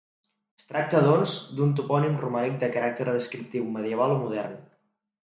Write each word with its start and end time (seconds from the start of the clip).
Es 0.59 0.63
tracta, 0.67 1.01
doncs, 1.07 1.33
d'un 1.59 1.75
topònim 1.79 2.15
romànic 2.21 2.55
de 2.63 2.69
caràcter 2.77 3.05
descriptiu, 3.09 3.67
medieval 3.75 4.15
o 4.15 4.17
modern. 4.23 4.57